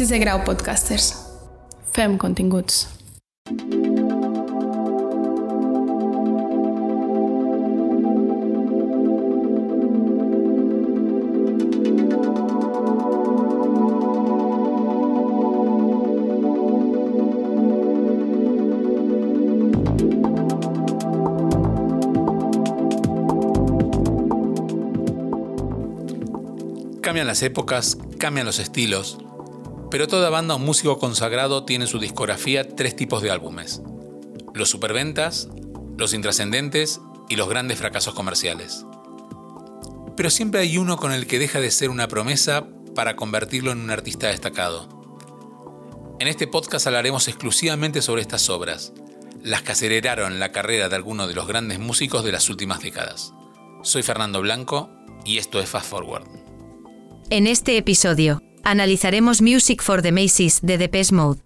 [0.00, 1.10] Sisè grau podcasters.
[1.92, 2.86] Fem continguts.
[27.02, 29.18] Cambian las épocas, cambian los estilos,
[29.90, 33.82] pero toda banda o músico consagrado tiene en su discografía tres tipos de álbumes.
[34.54, 35.48] Los superventas,
[35.98, 38.86] los intrascendentes y los grandes fracasos comerciales.
[40.16, 43.78] Pero siempre hay uno con el que deja de ser una promesa para convertirlo en
[43.78, 44.88] un artista destacado.
[46.18, 48.92] En este podcast hablaremos exclusivamente sobre estas obras,
[49.42, 53.32] las que aceleraron la carrera de algunos de los grandes músicos de las últimas décadas.
[53.82, 54.90] Soy Fernando Blanco
[55.24, 56.26] y esto es Fast Forward.
[57.30, 61.40] En este episodio, analizaremos Music for the Macy's de Depeche Mode.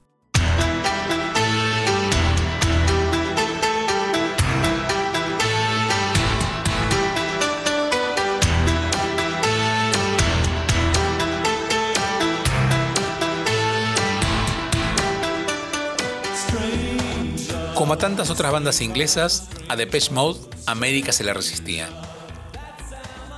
[17.75, 21.89] Como a tantas otras bandas inglesas, a Depeche Mode América se le resistía.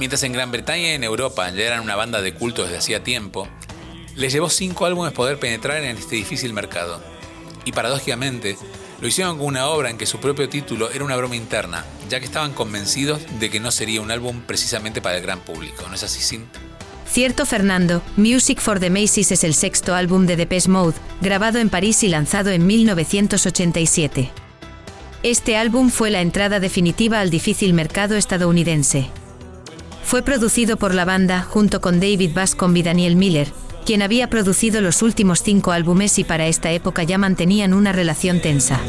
[0.00, 3.04] Mientras en Gran Bretaña y en Europa ya eran una banda de culto desde hacía
[3.04, 3.48] tiempo,
[4.16, 7.00] les llevó cinco álbumes poder penetrar en este difícil mercado.
[7.64, 8.56] Y paradójicamente,
[9.00, 12.18] lo hicieron con una obra en que su propio título era una broma interna, ya
[12.18, 15.84] que estaban convencidos de que no sería un álbum precisamente para el gran público.
[15.88, 16.46] ¿No es así, Sin?
[17.08, 21.70] Cierto Fernando, Music for the Macy's es el sexto álbum de Depeche Mode, grabado en
[21.70, 24.30] París y lanzado en 1987.
[25.22, 29.08] Este álbum fue la entrada definitiva al difícil mercado estadounidense.
[30.04, 33.48] Fue producido por la banda junto con David Bascombe y Daniel Miller,
[33.86, 38.42] quien había producido los últimos cinco álbumes y para esta época ya mantenían una relación
[38.42, 38.80] tensa.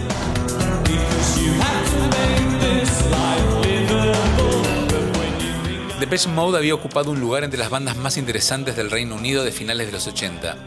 [5.99, 9.51] Depeche Mode había ocupado un lugar entre las bandas más interesantes del Reino Unido de
[9.51, 10.57] finales de los 80.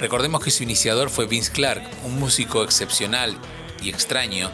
[0.00, 3.36] Recordemos que su iniciador fue Vince Clark, un músico excepcional
[3.82, 4.50] y extraño,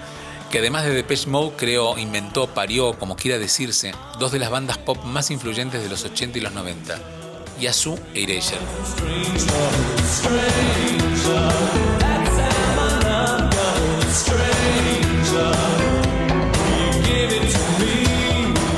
[0.50, 4.78] que además de Depeche Mode creó, inventó, parió, como quiera decirse, dos de las bandas
[4.78, 6.98] pop más influyentes de los 80 y los 90,
[7.60, 8.58] Yazoo e Erasure.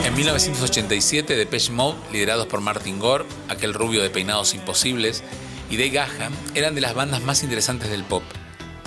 [0.04, 5.22] En 1987, Depeche Mode, liderados por Martin Gore, aquel rubio de peinados imposibles,
[5.70, 8.22] y Dave Gahan, eran de las bandas más interesantes del pop.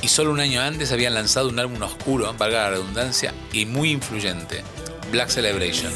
[0.02, 3.92] Y solo un año antes habían lanzado un álbum oscuro, valga la redundancia, y muy
[3.92, 4.64] influyente,
[5.12, 5.92] Black Celebration.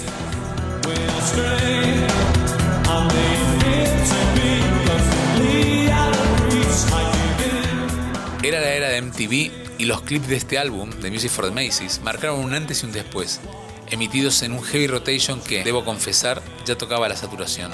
[8.45, 11.51] Era la era de MTV y los clips de este álbum, de Music for the
[11.51, 13.39] Macy's, marcaron un antes y un después,
[13.89, 17.71] emitidos en un heavy rotation que, debo confesar, ya tocaba la saturación.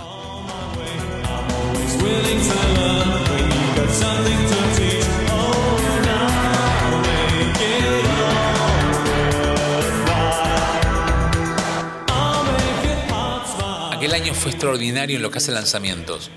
[13.92, 16.30] Aquel año fue extraordinario en lo que hace lanzamientos.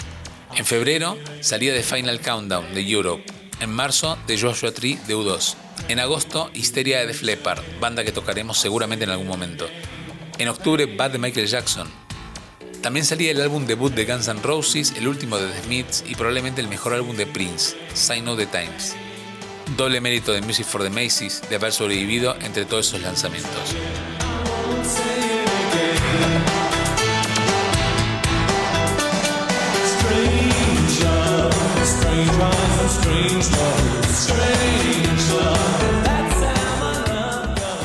[0.56, 3.41] En febrero salía The Final Countdown de Europe.
[3.62, 5.54] En marzo, The Joshua Tree de U2.
[5.86, 7.22] En agosto, Histeria de Def
[7.80, 9.68] banda que tocaremos seguramente en algún momento.
[10.38, 11.88] En octubre, Bad de Michael Jackson.
[12.80, 16.16] También salía el álbum debut de Guns N' Roses, el último de The Smiths y
[16.16, 18.96] probablemente el mejor álbum de Prince, Sign of the Times.
[19.76, 23.76] Doble mérito de Music for the Macy's de haber sobrevivido entre todos esos lanzamientos.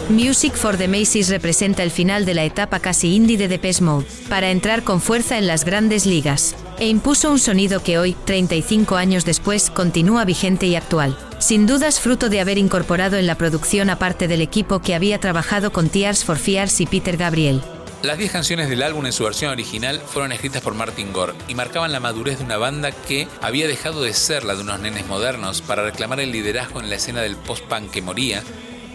[0.09, 4.06] Music for the Macy's representa el final de la etapa casi indie de Depeche Mode,
[4.30, 8.96] para entrar con fuerza en las grandes ligas, e impuso un sonido que hoy, 35
[8.96, 11.17] años después, continúa vigente y actual.
[11.40, 15.20] Sin dudas fruto de haber incorporado en la producción a parte del equipo que había
[15.20, 17.61] trabajado con Tears for Fears y Peter Gabriel.
[18.03, 21.55] Las 10 canciones del álbum en su versión original fueron escritas por Martin Gore y
[21.55, 25.08] marcaban la madurez de una banda que había dejado de ser la de unos nenes
[25.08, 28.44] modernos para reclamar el liderazgo en la escena del post-punk que moría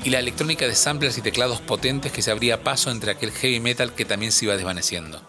[0.04, 3.58] y la electrónica de samplers y teclados potentes que se abría paso entre aquel heavy
[3.58, 5.20] metal que también se iba desvaneciendo.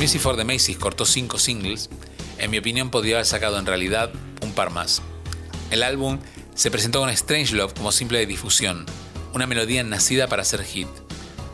[0.00, 1.90] Music for the Macy's cortó 5 singles,
[2.38, 4.10] en mi opinión podría haber sacado en realidad
[4.40, 5.02] un par más.
[5.70, 6.18] El álbum
[6.54, 8.86] se presentó con Strange Love como simple de difusión,
[9.34, 10.88] una melodía nacida para ser hit,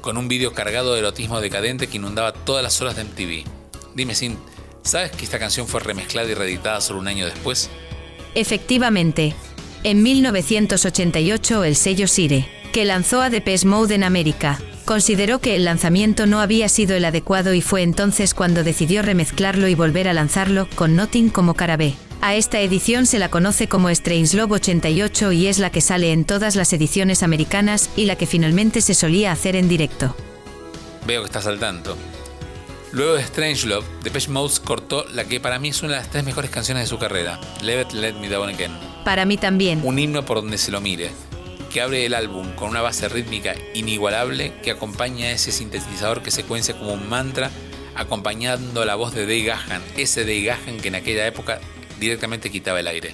[0.01, 3.43] con un vídeo cargado de erotismo decadente que inundaba todas las horas de MTV.
[3.97, 4.39] Dime, Sin,
[4.85, 7.69] ¿sabes que esta canción fue remezclada y reeditada solo un año después?
[8.37, 9.35] Efectivamente.
[9.83, 15.67] En 1988 el sello Sire, que lanzó a Depeche Mode en América, consideró que el
[15.67, 20.15] lanzamiento no había sido el adecuado y fue entonces cuando decidió remezclarlo y volver a
[20.15, 21.95] lanzarlo con Nothing como cara B.
[22.23, 26.25] A esta edición se la conoce como Strangelove 88 y es la que sale en
[26.25, 30.17] todas las ediciones americanas y la que finalmente se solía hacer en directo.
[31.07, 31.97] Veo que estás al tanto.
[32.93, 36.25] Luego de Strangelove, Depeche Mode cortó la que para mí es una de las tres
[36.25, 38.73] mejores canciones de su carrera, Let Let Me Down Again.
[39.05, 39.83] Para mí también.
[39.85, 41.11] Un himno por donde se lo mire,
[41.77, 46.31] que abre el álbum con una base rítmica inigualable que acompaña a ese sintetizador que
[46.31, 47.51] secuencia como un mantra
[47.95, 51.61] acompañando la voz de Dave Gahan, ese Dave Gahan que en aquella época
[52.01, 53.13] directamente quitaba el aire.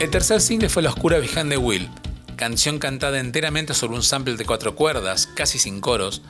[0.00, 1.86] El tercer single fue La Oscura Behind the Wheel,
[2.34, 6.22] canción cantada enteramente sobre un sample de cuatro cuerdas, casi sin coros,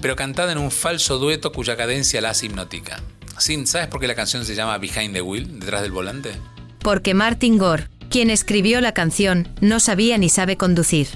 [0.00, 3.02] pero cantada en un falso dueto cuya cadencia la hace hipnótica.
[3.36, 6.36] Sin, ¿sabes por qué la canción se llama Behind the Wheel, detrás del volante?
[6.78, 11.08] Porque Martin Gore, quien escribió la canción, no sabía ni sabe conducir.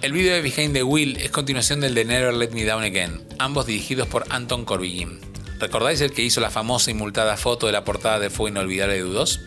[0.00, 3.20] El video de Behind the Wheel es continuación del de Never Let Me Down Again,
[3.38, 5.20] ambos dirigidos por Anton Corbijn.
[5.60, 8.94] ¿Recordáis el que hizo la famosa y multada foto de la portada de Fue Inolvidable
[8.94, 9.45] de U2?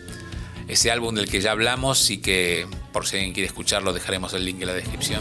[0.70, 4.44] Ese álbum del que ya hablamos y que, por si alguien quiere escucharlo, dejaremos el
[4.44, 5.20] link en la descripción.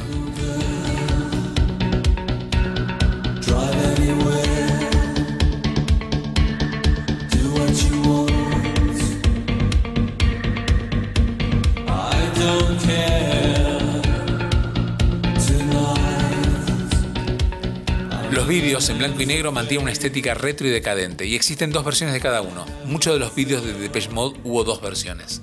[18.89, 22.19] En blanco y negro mantienen una estética retro y decadente, y existen dos versiones de
[22.19, 22.65] cada uno.
[22.86, 25.41] Muchos de los vídeos de Depeche Mode hubo dos versiones.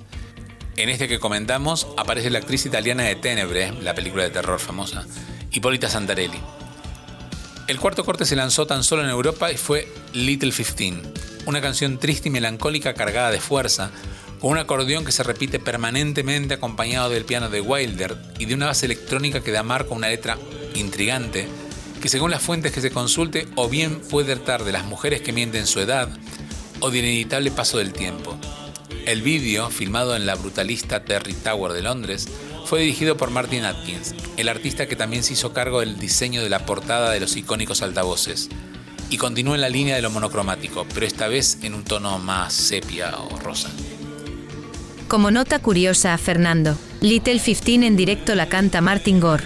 [0.75, 5.05] En este que comentamos aparece la actriz italiana de Tenebre, la película de terror famosa,
[5.51, 6.39] Hipólita Santarelli.
[7.67, 11.01] El cuarto corte se lanzó tan solo en Europa y fue Little 15,
[11.45, 13.91] una canción triste y melancólica cargada de fuerza,
[14.41, 18.67] con un acordeón que se repite permanentemente acompañado del piano de Wilder y de una
[18.67, 20.37] base electrónica que da marco a una letra
[20.75, 21.47] intrigante
[22.01, 25.33] que según las fuentes que se consulte o bien puede tratar de las mujeres que
[25.33, 26.09] mienten su edad
[26.79, 28.37] o del inevitable paso del tiempo.
[29.05, 32.27] El vídeo, filmado en la brutalista Terry Tower de Londres,
[32.65, 36.49] fue dirigido por Martin Atkins, el artista que también se hizo cargo del diseño de
[36.49, 38.49] la portada de los icónicos altavoces,
[39.09, 42.53] y continúa en la línea de lo monocromático, pero esta vez en un tono más
[42.53, 43.69] sepia o rosa.
[45.07, 49.45] Como nota curiosa, Fernando, Little 15 en directo la canta Martin Gore.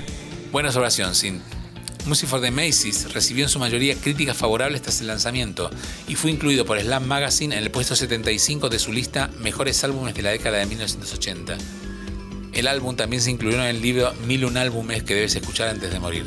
[0.51, 1.50] Buena observación, Sin.
[2.05, 5.69] Music for the Macy's recibió en su mayoría críticas favorables tras el lanzamiento
[6.07, 10.15] y fue incluido por Slam Magazine en el puesto 75 de su lista Mejores álbumes
[10.15, 11.57] de la década de 1980.
[12.53, 15.91] El álbum también se incluyó en el libro Mil un álbumes que debes escuchar antes
[15.91, 16.25] de morir.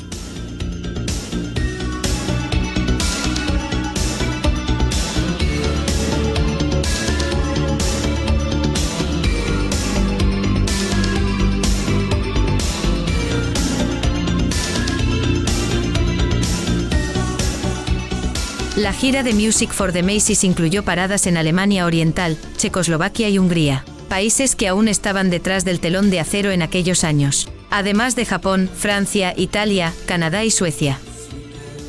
[18.77, 23.85] La gira de Music for the Macy's incluyó paradas en Alemania Oriental, Checoslovaquia y Hungría
[24.15, 28.71] países que aún estaban detrás del telón de acero en aquellos años, además de Japón,
[28.73, 31.01] Francia, Italia, Canadá y Suecia.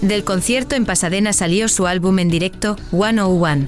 [0.02, 3.68] Del concierto en Pasadena salió su álbum en directo, 101.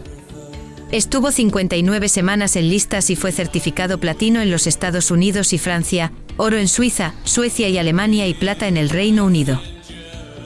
[0.92, 6.12] Estuvo 59 semanas en listas y fue certificado platino en los Estados Unidos y Francia,
[6.38, 9.62] oro en Suiza, Suecia y Alemania y plata en el Reino Unido.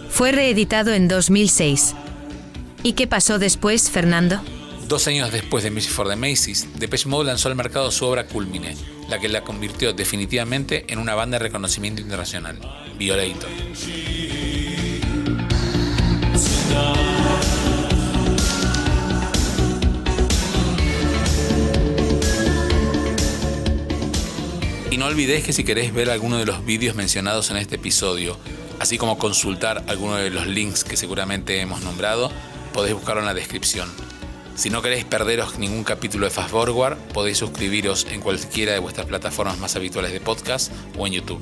[0.09, 1.95] Fue reeditado en 2006.
[2.83, 4.41] ¿Y qué pasó después, Fernando?
[4.87, 8.25] Dos años después de Music for the Macy's, Depeche Mode lanzó al mercado su obra
[8.25, 8.75] Culmine,
[9.07, 12.57] la que la convirtió definitivamente en una banda de reconocimiento internacional,
[12.97, 13.49] Violator.
[24.89, 28.37] Y no olvidéis que si queréis ver alguno de los vídeos mencionados en este episodio,
[28.79, 32.31] así como consultar alguno de los links que seguramente hemos nombrado,
[32.71, 33.89] podéis buscarlo en la descripción.
[34.55, 39.07] Si no queréis perderos ningún capítulo de Fast Forward, podéis suscribiros en cualquiera de vuestras
[39.07, 41.39] plataformas más habituales de podcast o en YouTube.